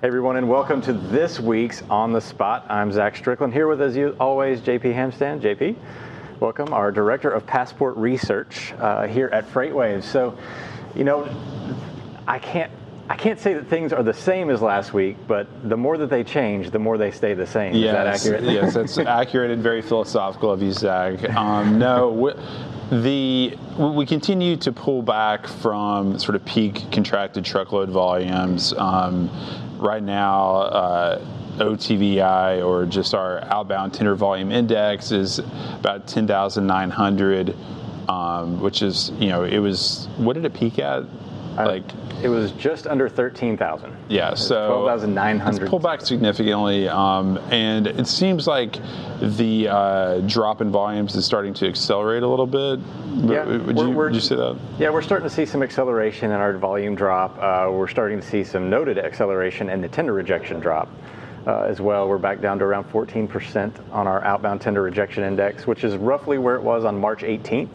[0.00, 2.64] Hey everyone, and welcome to this week's On the Spot.
[2.70, 5.42] I'm Zach Strickland here with, as you always, JP Hampstead.
[5.42, 5.76] JP,
[6.40, 10.04] welcome, our Director of Passport Research uh, here at FreightWaves.
[10.04, 10.38] So,
[10.94, 11.28] you know,
[12.26, 12.72] I can't
[13.10, 16.10] I can't say that things are the same as last week, but the more that
[16.10, 17.74] they change, the more they stay the same.
[17.74, 18.54] Yes, Is that accurate?
[18.54, 21.28] yes, that's accurate and very philosophical of you, Zach.
[21.34, 22.32] Um, no, we,
[23.02, 28.72] the we continue to pull back from sort of peak contracted truckload volumes.
[28.74, 29.28] Um,
[29.80, 31.24] right now, uh,
[31.56, 37.56] OTVI or just our outbound tender volume index is about 10,900,
[38.08, 41.02] um, which is, you know, it was, what did it peak at?
[41.66, 41.84] Like,
[42.22, 43.96] it was just under 13,000.
[44.08, 45.62] Yeah, so 12,900.
[45.62, 48.76] It's pulled back significantly, um, and it seems like
[49.20, 52.80] the uh, drop in volumes is starting to accelerate a little bit.
[53.30, 54.58] Yeah, would, you, would you say that?
[54.78, 57.36] Yeah, we're starting to see some acceleration in our volume drop.
[57.38, 60.88] Uh, we're starting to see some noted acceleration in the tender rejection drop
[61.46, 62.08] uh, as well.
[62.08, 66.38] We're back down to around 14% on our outbound tender rejection index, which is roughly
[66.38, 67.68] where it was on March 18th.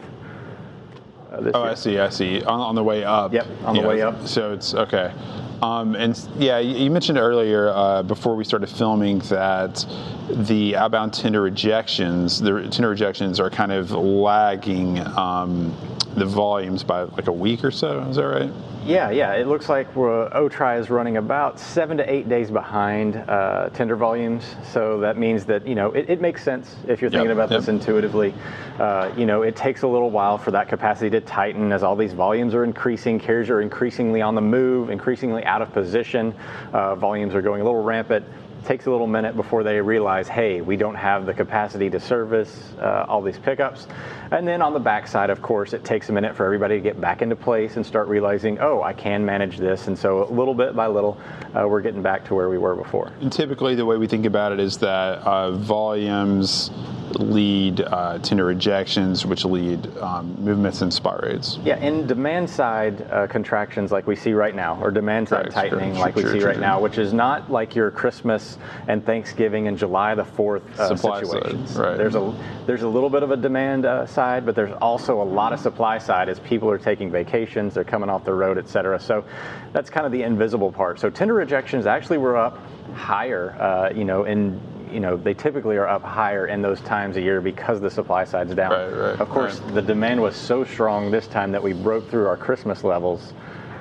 [1.32, 1.70] Uh, Oh, year.
[1.72, 1.98] I see.
[1.98, 2.42] I see.
[2.44, 3.32] On, on the way up.
[3.32, 4.26] Yep, on the way up.
[4.26, 5.12] So it's okay.
[5.62, 9.86] Um, and yeah, you mentioned earlier uh, before we started filming that
[10.30, 15.74] the outbound tender rejections, the tender rejections are kind of lagging um,
[16.14, 18.00] the volumes by like a week or so.
[18.02, 18.50] Is that right?
[18.86, 19.32] Yeah, yeah.
[19.32, 24.44] It looks like OTRI is running about seven to eight days behind uh, tender volumes.
[24.72, 27.48] So that means that you know it, it makes sense if you're thinking Yep, about
[27.48, 28.32] this intuitively.
[28.78, 31.96] Uh, you know, it takes a little while for that capacity to tighten as all
[31.96, 33.18] these volumes are increasing.
[33.18, 36.34] Carriers are increasingly on the move, increasingly out of position.
[36.72, 38.24] Uh, volumes are going a little rampant.
[38.64, 42.72] Takes a little minute before they realize, hey, we don't have the capacity to service
[42.80, 43.86] uh, all these pickups.
[44.32, 47.00] And then on the backside, of course, it takes a minute for everybody to get
[47.00, 49.86] back into place and start realizing, oh, I can manage this.
[49.86, 51.16] And so, little bit by little,
[51.54, 53.12] uh, we're getting back to where we were before.
[53.20, 56.70] And typically, the way we think about it is that uh, volumes
[57.18, 61.58] lead uh, tender rejections, which lead um, movements in spot rates.
[61.64, 65.94] Yeah, in demand side uh, contractions like we see right now, or demand side tightening
[65.94, 66.60] sure, like we see sure, right sure.
[66.60, 71.22] now, which is not like your Christmas and Thanksgiving and July the Fourth uh, Supply
[71.22, 71.76] side, situations.
[71.76, 71.96] right.
[71.96, 72.34] There's a
[72.66, 75.60] there's a little bit of a demand uh, side, but there's also a lot of
[75.60, 78.98] supply side as people are taking vacations, they're coming off the road, et cetera.
[78.98, 79.24] So
[79.72, 80.98] that's kind of the invisible part.
[81.00, 82.58] So tender rejections actually were up
[82.94, 84.60] higher, uh, you know, in
[84.92, 88.24] you know they typically are up higher in those times a year because the supply
[88.24, 88.70] side's down.
[88.70, 89.74] Right, right, of course, right.
[89.74, 93.32] the demand was so strong this time that we broke through our Christmas levels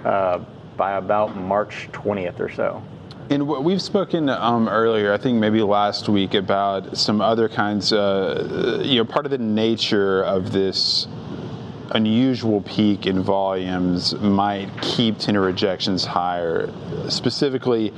[0.03, 0.39] uh,
[0.77, 2.81] by about March 20th or so.
[3.29, 7.91] And what we've spoken um, earlier, I think maybe last week, about some other kinds.
[7.91, 11.07] Uh, you know, part of the nature of this
[11.91, 16.69] unusual peak in volumes might keep tender rejections higher.
[17.09, 17.93] Specifically,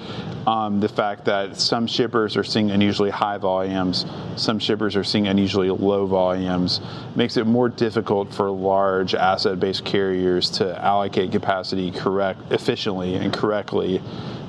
[0.45, 4.05] um, the fact that some shippers are seeing unusually high volumes,
[4.35, 6.79] some shippers are seeing unusually low volumes,
[7.15, 13.97] makes it more difficult for large asset-based carriers to allocate capacity correct, efficiently and correctly,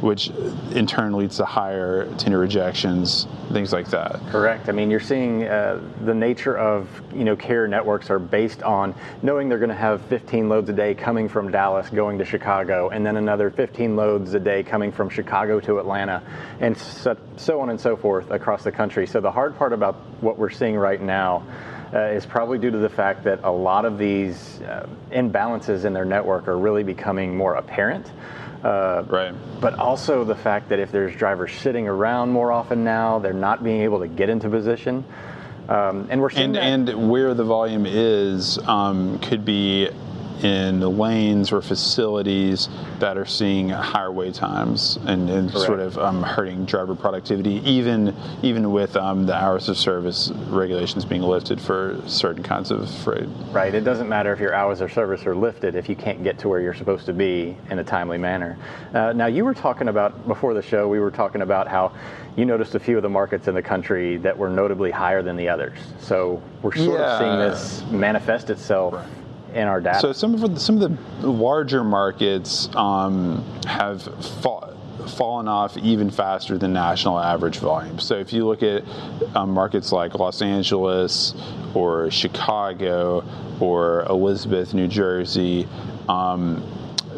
[0.01, 0.31] which
[0.73, 4.21] in turn leads to higher tender rejections, things like that.
[4.31, 4.69] Correct.
[4.69, 8.95] I mean, you're seeing uh, the nature of you know carrier networks are based on
[9.29, 12.89] knowing they're going to have 15 loads a day coming from Dallas going to Chicago,
[12.89, 16.23] and then another 15 loads a day coming from Chicago to Atlanta,
[16.61, 19.07] and so, so on and so forth across the country.
[19.07, 21.47] So the hard part about what we're seeing right now.
[21.91, 25.95] Uh, is probably due to the fact that a lot of these uh, imbalances in
[25.95, 28.13] their network are really becoming more apparent.
[28.63, 29.33] Uh, Right.
[29.59, 33.65] but also the fact that if there's drivers sitting around more often now, they're not
[33.65, 35.03] being able to get into position.
[35.69, 36.63] Um, and we're And that.
[36.63, 39.91] and where the volume is um, could be
[40.43, 42.69] in lanes or facilities
[42.99, 48.15] that are seeing higher wait times and, and sort of um, hurting driver productivity, even
[48.43, 53.29] even with um, the hours of service regulations being lifted for certain kinds of freight.
[53.51, 56.39] right, it doesn't matter if your hours of service are lifted if you can't get
[56.39, 58.57] to where you're supposed to be in a timely manner.
[58.95, 61.93] Uh, now, you were talking about before the show, we were talking about how
[62.37, 65.37] you noticed a few of the markets in the country that were notably higher than
[65.37, 65.77] the others.
[65.99, 69.05] So we're sort of seeing this manifest itself
[69.55, 70.01] in our data.
[70.01, 74.77] So some of the, some of the larger markets um, have fa-
[75.09, 77.99] fallen off even faster than national average volume.
[77.99, 78.85] So if you look at
[79.35, 81.35] um, markets like Los Angeles
[81.75, 83.25] or Chicago
[83.61, 85.67] or Elizabeth, New Jersey.
[86.09, 86.63] Um,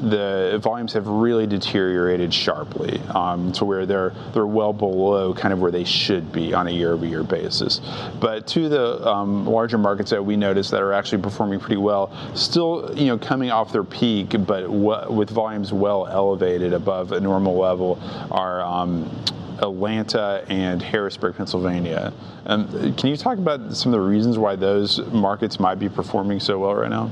[0.03, 5.61] the volumes have really deteriorated sharply um, to where they're they're well below kind of
[5.61, 7.81] where they should be on a year-over-year basis.
[8.21, 12.13] But to the um, larger markets that we notice that are actually performing pretty well,
[12.35, 17.21] still you know coming off their peak, but w- with volumes well elevated above a
[17.21, 17.99] normal level,
[18.31, 19.11] are um,
[19.59, 22.13] Atlanta and Harrisburg, Pennsylvania.
[22.47, 26.41] Um, can you talk about some of the reasons why those markets might be performing
[26.41, 27.11] so well right now?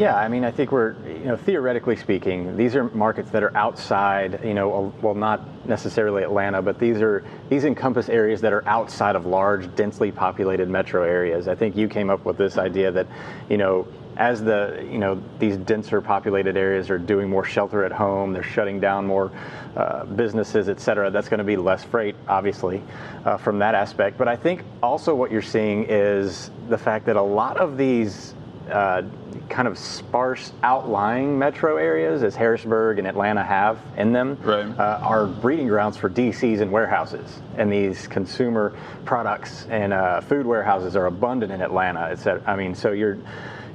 [0.00, 3.54] Yeah, I mean, I think we're, you know, theoretically speaking, these are markets that are
[3.54, 8.66] outside, you know, well, not necessarily Atlanta, but these are these encompass areas that are
[8.66, 11.48] outside of large, densely populated metro areas.
[11.48, 13.08] I think you came up with this idea that,
[13.50, 13.86] you know,
[14.16, 18.42] as the you know these denser populated areas are doing more shelter at home, they're
[18.42, 19.30] shutting down more
[19.76, 21.10] uh, businesses, et cetera.
[21.10, 22.82] That's going to be less freight, obviously,
[23.26, 24.16] uh, from that aspect.
[24.16, 28.34] But I think also what you're seeing is the fact that a lot of these
[28.70, 29.02] uh,
[29.50, 34.66] kind of sparse outlying metro areas, as Harrisburg and Atlanta have in them, right.
[34.78, 37.40] uh, are breeding grounds for DCs and warehouses.
[37.56, 38.74] And these consumer
[39.04, 42.10] products and uh, food warehouses are abundant in Atlanta.
[42.12, 43.18] It's, I mean, so you're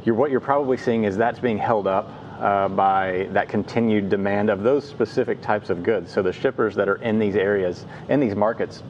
[0.06, 4.50] you're, what you're probably seeing is that's being held up uh, by that continued demand
[4.50, 6.12] of those specific types of goods.
[6.12, 8.84] So the shippers that are in these areas, in these markets,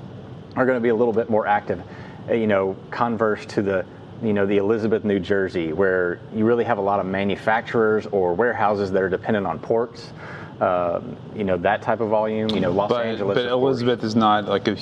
[0.56, 1.82] are going to be a little bit more active.
[2.30, 3.86] You know, converse to the
[4.26, 8.34] you know the Elizabeth, New Jersey, where you really have a lot of manufacturers or
[8.34, 10.12] warehouses that are dependent on ports.
[10.60, 11.02] Uh,
[11.36, 12.50] you know that type of volume.
[12.50, 13.36] You know, Los but, Angeles.
[13.36, 14.78] But Elizabeth is not like a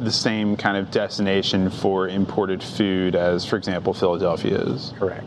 [0.00, 4.92] the same kind of destination for imported food as, for example, Philadelphia is.
[4.98, 5.26] Correct.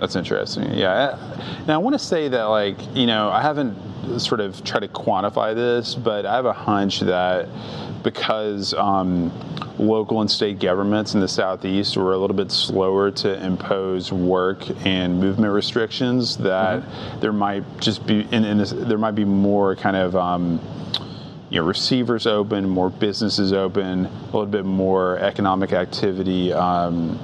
[0.00, 0.72] That's interesting.
[0.74, 1.18] Yeah.
[1.66, 4.88] Now I want to say that, like, you know, I haven't sort of tried to
[4.88, 7.48] quantify this, but I have a hunch that
[8.02, 9.32] because um,
[9.78, 14.62] local and state governments in the southeast were a little bit slower to impose work
[14.84, 17.20] and movement restrictions, that mm-hmm.
[17.20, 20.60] there might just be in, in this, there might be more kind of um,
[21.50, 27.18] you know, receivers open, more businesses open, a little bit more economic activity um,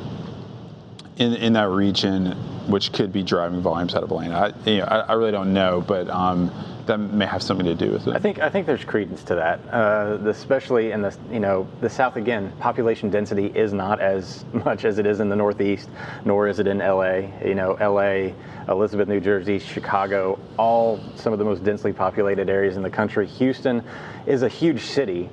[1.20, 2.32] in in that region,
[2.66, 4.34] which could be driving volumes out of Atlanta.
[4.34, 6.50] I, you know, I, I really don't know, but um,
[6.86, 8.16] that may have something to do with it.
[8.16, 11.90] I think I think there's credence to that, uh, especially in the you know the
[11.90, 12.16] South.
[12.16, 15.90] Again, population density is not as much as it is in the Northeast,
[16.24, 17.28] nor is it in LA.
[17.44, 18.32] You know, LA,
[18.72, 23.26] Elizabeth, New Jersey, Chicago, all some of the most densely populated areas in the country.
[23.26, 23.84] Houston
[24.26, 25.28] is a huge city,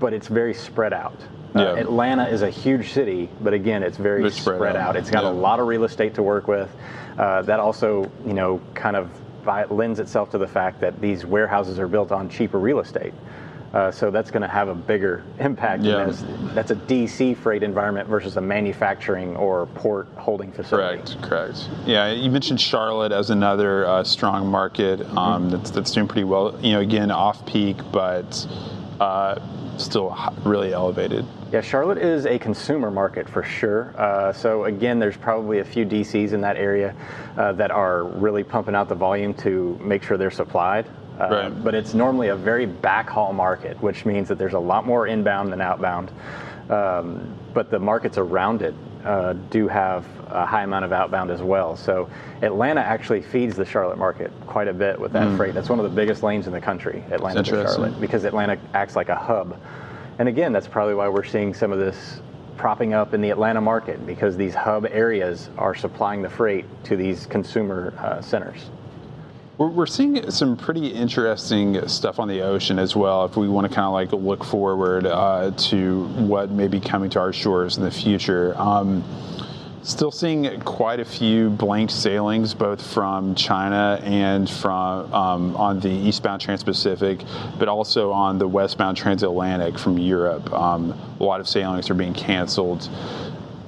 [0.00, 1.20] but it's very spread out.
[1.56, 1.80] Uh, yeah.
[1.80, 4.90] Atlanta is a huge city, but again, it's very spread, spread, out.
[4.90, 4.96] out.
[4.96, 5.30] It's got yeah.
[5.30, 6.70] a lot of real estate to work with.
[7.18, 9.10] Uh, that also, you know, kind of
[9.70, 13.14] lends itself to the fact that these warehouses are built on cheaper real estate.
[13.72, 15.82] Uh, so that's going to have a bigger impact.
[15.82, 16.10] Yeah.
[16.54, 21.02] that's a DC freight environment versus a manufacturing or port holding facility.
[21.02, 21.68] Correct, correct.
[21.84, 25.50] Yeah, you mentioned Charlotte as another uh, strong market um, mm-hmm.
[25.50, 26.58] that's, that's doing pretty well.
[26.62, 28.46] You know, again, off peak, but
[29.00, 29.40] uh,
[29.78, 31.24] still really elevated.
[31.52, 33.94] Yeah, Charlotte is a consumer market for sure.
[33.96, 36.94] Uh, so again, there's probably a few DCs in that area
[37.36, 40.86] uh, that are really pumping out the volume to make sure they're supplied.
[41.20, 41.64] Uh, right.
[41.64, 45.52] But it's normally a very backhaul market, which means that there's a lot more inbound
[45.52, 46.10] than outbound.
[46.70, 48.74] Um, but the markets around it
[49.04, 51.76] uh, do have a high amount of outbound as well.
[51.76, 52.10] So
[52.42, 55.36] Atlanta actually feeds the Charlotte market quite a bit with that mm.
[55.36, 55.54] freight.
[55.54, 58.96] That's one of the biggest lanes in the country, Atlanta to Charlotte, because Atlanta acts
[58.96, 59.56] like a hub.
[60.18, 62.20] And again, that's probably why we're seeing some of this
[62.56, 66.96] propping up in the Atlanta market because these hub areas are supplying the freight to
[66.96, 68.70] these consumer uh, centers.
[69.58, 73.24] We're, seeing some pretty interesting stuff on the ocean as well.
[73.24, 77.08] If we want to kind of like look forward uh, to what may be coming
[77.10, 78.54] to our shores in the future.
[78.58, 79.02] Um,
[79.86, 85.88] Still seeing quite a few blank sailings, both from China and from um, on the
[85.88, 87.20] eastbound Trans-Pacific,
[87.56, 90.52] but also on the westbound transatlantic from Europe.
[90.52, 92.88] Um, a lot of sailings are being canceled,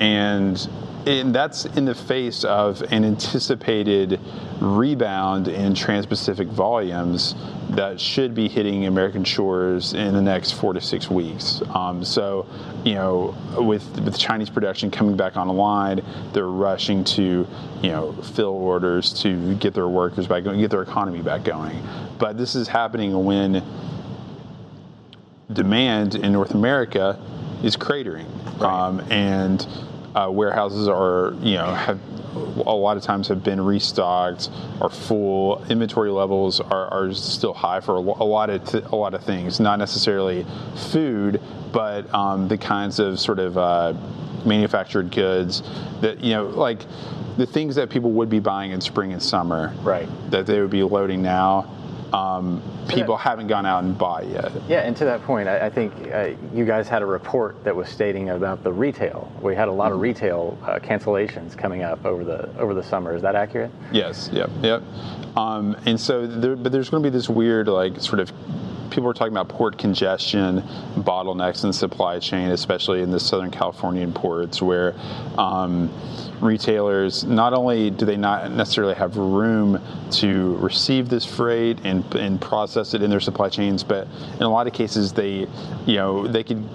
[0.00, 0.68] and
[1.06, 4.20] and that's in the face of an anticipated
[4.60, 7.34] rebound in trans-Pacific volumes
[7.70, 11.62] that should be hitting American shores in the next four to six weeks.
[11.74, 12.46] Um, so,
[12.84, 16.02] you know, with with Chinese production coming back online,
[16.32, 17.46] they're rushing to,
[17.82, 21.80] you know, fill orders to get their workers back going, get their economy back going.
[22.18, 23.62] But this is happening when
[25.52, 27.18] demand in North America
[27.62, 28.26] is cratering,
[28.60, 28.86] right.
[28.86, 29.66] um, and
[30.18, 32.00] uh, warehouses are, you know, have
[32.66, 35.64] a lot of times have been restocked, are full.
[35.68, 39.60] Inventory levels are, are still high for a, lot of th- a lot of things,
[39.60, 40.44] not necessarily
[40.90, 41.40] food,
[41.72, 43.94] but um, the kinds of sort of uh,
[44.44, 45.62] manufactured goods
[46.00, 46.80] that you know, like
[47.36, 50.08] the things that people would be buying in spring and summer, Right.
[50.30, 51.72] that they would be loading now,
[52.12, 54.50] um, people haven't gone out and bought yet.
[54.68, 57.74] Yeah, and to that point, I, I think uh, you guys had a report that
[57.74, 59.30] was stating about the retail.
[59.42, 63.14] We had a lot of retail uh, cancellations coming up over the over the summer.
[63.14, 63.70] Is that accurate?
[63.92, 64.30] Yes.
[64.32, 64.50] Yep.
[64.62, 64.82] Yep.
[65.36, 68.32] Um, and so, there, but there's going to be this weird, like, sort of.
[68.90, 70.62] People are talking about port congestion,
[70.96, 74.94] bottlenecks in the supply chain, especially in the Southern Californian ports, where
[75.36, 75.90] um,
[76.40, 79.80] retailers not only do they not necessarily have room
[80.12, 84.48] to receive this freight and, and process it in their supply chains, but in a
[84.48, 85.46] lot of cases they,
[85.86, 86.66] you know, they could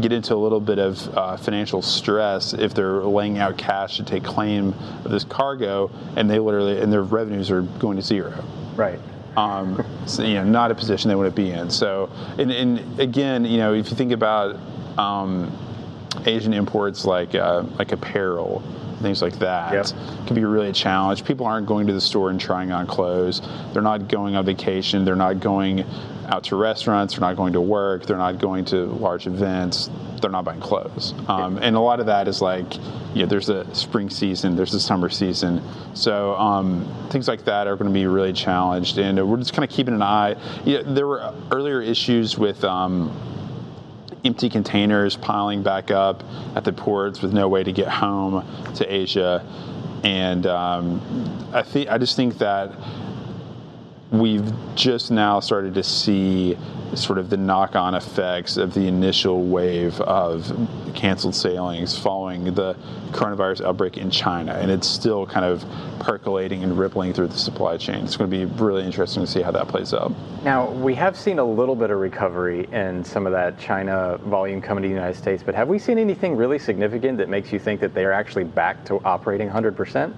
[0.00, 4.04] get into a little bit of uh, financial stress if they're laying out cash to
[4.04, 4.74] take claim
[5.04, 8.44] of this cargo and they literally and their revenues are going to zero
[8.78, 9.00] Right.
[9.38, 11.70] Um, so, you know not a position they want to be in.
[11.70, 14.56] So and, and again you know if you think about
[14.98, 15.56] um,
[16.26, 18.62] asian imports like uh, like apparel
[19.00, 20.26] things like that Yep.
[20.26, 21.24] can be really a challenge.
[21.24, 23.40] People aren't going to the store and trying on clothes.
[23.72, 25.04] They're not going on vacation.
[25.04, 25.84] They're not going
[26.28, 27.14] out to restaurants.
[27.14, 28.04] They're not going to work.
[28.06, 29.88] They're not going to large events.
[30.20, 31.14] They're not buying clothes.
[31.28, 32.74] Um, and a lot of that is like
[33.14, 35.62] you know there's a spring season there's a summer season.
[35.94, 38.98] So um, things like that are going to be really challenged.
[38.98, 40.34] And we're just kind of keeping an eye.
[40.64, 43.10] You know, there were earlier issues with um,
[44.24, 48.44] empty containers piling back up at the ports with no way to get home
[48.74, 49.44] to Asia.
[50.04, 52.72] And um, I think I just think that
[54.10, 56.56] we've just now started to see
[56.94, 60.50] sort of the knock-on effects of the initial wave of
[60.94, 62.74] canceled sailings following the
[63.10, 65.64] coronavirus outbreak in China, and it's still kind of
[66.00, 68.04] percolating and rippling through the supply chain.
[68.04, 70.12] It's going to be really interesting to see how that plays out.
[70.42, 74.62] Now we have seen a little bit of recovery in some of that China volume
[74.62, 77.58] coming to the United States, but have we seen anything really significant that makes you
[77.58, 80.16] think that they are actually back to operating 100 percent?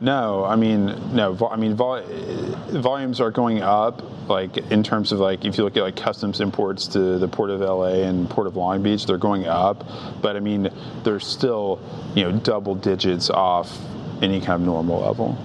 [0.00, 1.36] No, I mean no.
[1.50, 5.76] I mean vol- volumes are going up, like in terms of like if you look
[5.76, 9.18] at like customs imports to the port of LA and port of Long Beach, they're
[9.18, 9.86] going up.
[10.22, 10.70] But I mean,
[11.04, 11.80] they're still
[12.14, 13.78] you know double digits off
[14.22, 15.36] any kind of normal level.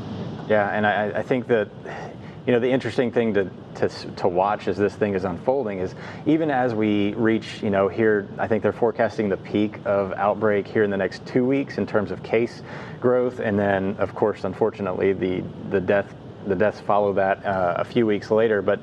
[0.47, 1.69] Yeah, and I, I think that
[2.45, 5.95] you know the interesting thing to, to to watch as this thing is unfolding is
[6.25, 10.67] even as we reach you know here I think they're forecasting the peak of outbreak
[10.67, 12.61] here in the next two weeks in terms of case
[12.99, 16.13] growth, and then of course unfortunately the the death
[16.47, 18.79] the deaths follow that uh, a few weeks later, but.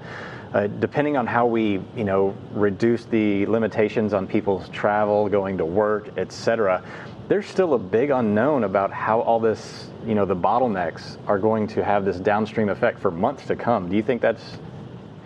[0.52, 5.64] Uh, depending on how we, you know, reduce the limitations on people's travel, going to
[5.64, 6.85] work, etc
[7.28, 11.66] there's still a big unknown about how all this, you know, the bottlenecks are going
[11.68, 13.88] to have this downstream effect for months to come.
[13.88, 14.59] Do you think that's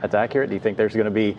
[0.00, 0.50] that's accurate?
[0.50, 1.36] Do you think there's going to be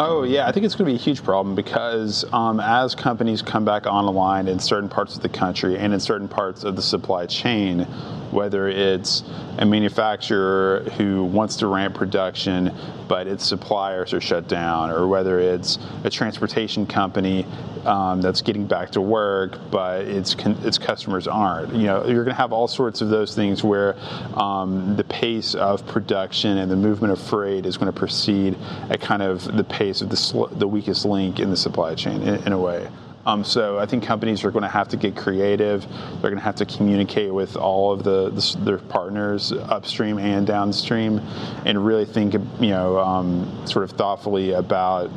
[0.00, 3.42] Oh yeah, I think it's going to be a huge problem because um, as companies
[3.42, 6.82] come back online in certain parts of the country and in certain parts of the
[6.82, 7.84] supply chain,
[8.30, 9.22] whether it's
[9.58, 12.72] a manufacturer who wants to ramp production
[13.08, 17.46] but its suppliers are shut down, or whether it's a transportation company
[17.86, 21.74] um, that's getting back to work but its its customers aren't.
[21.74, 23.96] You know, you're going to have all sorts of those things where
[24.34, 28.56] um, the pace of production and the movement of freight is going to proceed
[28.90, 32.22] at kind of the pace of the sl- the weakest link in the supply chain
[32.22, 32.88] in, in a way.
[33.28, 35.82] Um, so I think companies are going to have to get creative.
[35.82, 40.46] They're going to have to communicate with all of the, the their partners upstream and
[40.46, 41.18] downstream,
[41.66, 45.08] and really think you know um, sort of thoughtfully about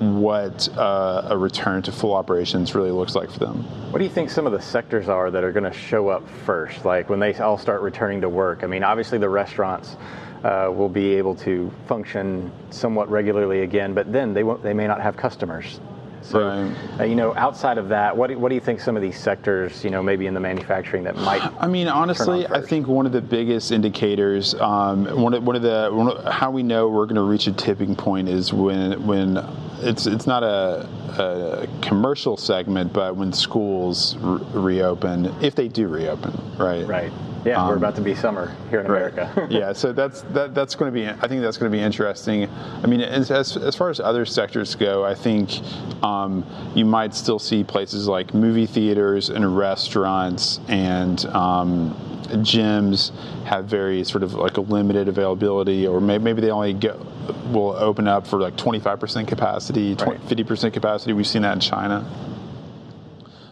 [0.00, 3.62] what uh, a return to full operations really looks like for them.
[3.92, 6.28] What do you think some of the sectors are that are going to show up
[6.44, 8.64] first, like when they all start returning to work?
[8.64, 9.96] I mean, obviously the restaurants
[10.42, 14.88] uh, will be able to function somewhat regularly again, but then they won't, they may
[14.88, 15.78] not have customers.
[16.28, 17.00] So, Right.
[17.00, 19.18] uh, you know, outside of that, what do, what do you think some of these
[19.18, 21.40] sectors, you know, maybe in the manufacturing that might?
[21.58, 25.62] I mean, honestly, I think one of the biggest indicators, um, one of one of
[25.62, 29.06] the one of, how we know we're going to reach a tipping point is when
[29.06, 29.42] when
[29.80, 30.86] it's it's not a,
[31.18, 36.86] a commercial segment, but when schools re- reopen, if they do reopen, right?
[36.86, 37.12] Right.
[37.44, 39.12] Yeah, we're Um, about to be summer here in Right.
[39.12, 39.46] America.
[39.50, 41.06] yeah, so that's that, that's going to be.
[41.06, 42.48] I think that's going to be interesting.
[42.82, 45.60] I mean, as, as as far as other sectors go, I think
[46.02, 51.94] um, you might still see places like movie theaters and restaurants and um,
[52.42, 53.12] gyms
[53.44, 57.06] have very sort of like a limited availability, or may, maybe they only go
[57.52, 60.28] will open up for like 25% capacity, 20, Right.
[60.28, 61.12] 50% capacity.
[61.12, 62.04] We've seen that in China.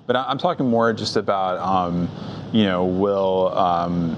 [0.07, 2.09] But I- I'm talking more just about, um,
[2.53, 4.17] you know, will um,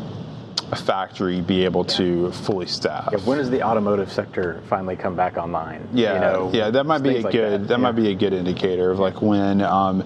[0.70, 3.08] a factory be able to fully staff.
[3.12, 5.88] Yeah, when does the automotive sector finally come back online?
[5.92, 7.68] Yeah, You know, yeah, that might be a like good.
[7.68, 7.82] That, Yeah.
[7.82, 10.04] might be a good indicator of like when um,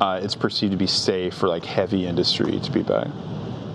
[0.00, 3.08] uh, it's perceived to be safe for like heavy industry to be back.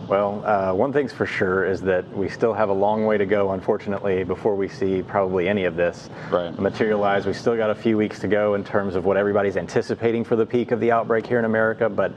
[0.07, 3.25] Well, uh, one thing's for sure is that we still have a long way to
[3.25, 6.57] go, unfortunately, before we see probably any of this Right.
[6.59, 7.25] materialize.
[7.25, 10.35] We still got a few weeks to go in terms of what everybody's anticipating for
[10.35, 12.11] the peak of the outbreak here in America, but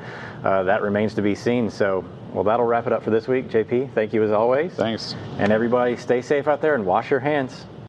[0.45, 1.71] uh, that remains to be seen.
[1.71, 3.49] So, well, that'll wrap it up for this week.
[3.49, 4.73] JP, thank you as always.
[4.73, 5.15] Thanks.
[5.39, 7.65] And everybody, stay safe out there and wash your hands.